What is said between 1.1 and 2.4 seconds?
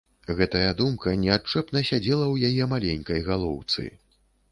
неадчэпна сядзела ў